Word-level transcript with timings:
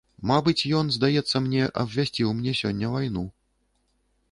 Мабыць, 0.29 0.63
ён, 0.79 0.87
здаецца 0.95 1.41
мне, 1.49 1.61
абвясціў 1.83 2.33
мне 2.39 2.51
сёння 2.63 2.93
вайну. 2.97 3.27